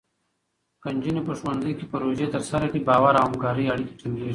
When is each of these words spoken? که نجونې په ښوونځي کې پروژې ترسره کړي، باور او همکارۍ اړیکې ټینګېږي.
که 0.81 0.87
نجونې 0.95 1.21
په 1.27 1.33
ښوونځي 1.39 1.71
کې 1.77 1.85
پروژې 1.93 2.27
ترسره 2.35 2.65
کړي، 2.71 2.81
باور 2.89 3.13
او 3.21 3.25
همکارۍ 3.27 3.65
اړیکې 3.73 3.97
ټینګېږي. 3.99 4.29